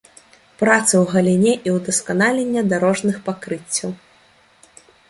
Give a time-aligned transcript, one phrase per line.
[0.61, 3.89] Працы ў галіне і ўдасканалення дарожных пакрыццяў.